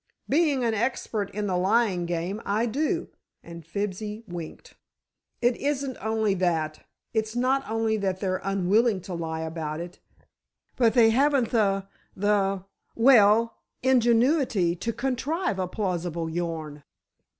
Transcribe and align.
"Being 0.27 0.63
an 0.63 0.73
expert 0.73 1.29
in 1.29 1.45
the 1.45 1.55
lyin' 1.55 2.07
game, 2.07 2.41
I 2.43 2.65
do," 2.65 3.09
and 3.43 3.63
Fibsy 3.63 4.23
winked. 4.27 4.73
"It 5.43 5.55
isn't 5.57 5.95
only 6.03 6.33
that. 6.33 6.83
It's 7.13 7.35
not 7.35 7.69
only 7.69 7.97
that 7.97 8.19
they're 8.19 8.41
unwilling 8.43 9.01
to 9.01 9.13
lie 9.13 9.41
about 9.41 9.79
it, 9.79 9.99
but 10.75 10.95
they 10.95 11.11
haven't 11.11 11.51
the—the, 11.51 12.65
well, 12.95 13.57
ingenuity 13.83 14.75
to 14.75 14.91
contrive 14.91 15.59
a 15.59 15.67
plausible 15.67 16.27
yarn." 16.31 16.81